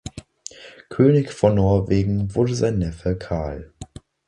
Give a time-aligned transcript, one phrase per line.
[0.89, 3.71] König von Norwegen wurde sein Neffe Carl.